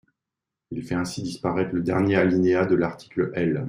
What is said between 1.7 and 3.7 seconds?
le dernier alinéa de l’article L.